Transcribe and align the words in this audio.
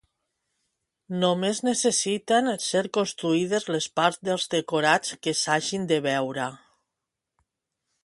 Només 1.23 1.61
necessiten 1.67 2.49
ser 2.69 2.83
construïdes 2.99 3.69
les 3.75 3.91
parts 4.01 4.21
dels 4.31 4.49
decorats 4.57 5.17
que 5.27 5.39
s'hagin 5.45 5.89
de 5.93 6.05
veure. 6.11 6.53